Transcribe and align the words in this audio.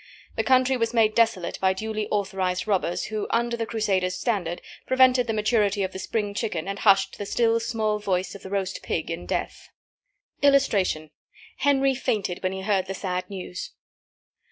The 0.35 0.43
country 0.43 0.77
was 0.77 0.95
made 0.95 1.13
desolate 1.13 1.59
by 1.61 1.73
duly 1.73 2.07
authorized 2.09 2.65
robbers, 2.65 3.03
who, 3.13 3.27
under 3.29 3.55
the 3.55 3.67
Crusaders' 3.67 4.15
standard, 4.15 4.59
prevented 4.87 5.27
the 5.27 5.31
maturity 5.33 5.83
of 5.83 5.91
the 5.91 5.99
spring 5.99 6.33
chicken 6.33 6.67
and 6.67 6.79
hushed 6.79 7.19
the 7.19 7.25
still, 7.27 7.59
small 7.59 7.99
voice 7.99 8.33
of 8.33 8.41
the 8.41 8.49
roast 8.49 8.81
pig 8.81 9.11
in 9.11 9.27
death. 9.27 9.69
[Illustration: 10.41 11.11
HENRY 11.57 11.93
FAINTED 11.93 12.39
WHEN 12.41 12.51
HE 12.53 12.61
HEARD 12.63 12.87
THE 12.87 12.95
SAD 12.95 13.29
NEWS. 13.29 13.73